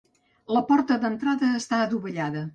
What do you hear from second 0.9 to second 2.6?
d'entrada està adovellada.